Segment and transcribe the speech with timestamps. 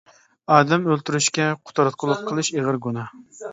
[0.55, 3.17] ئادەم ئۆلتۈرۈشكە قۇتراتقۇلۇق قىلىش ئېغىر گۇناھ.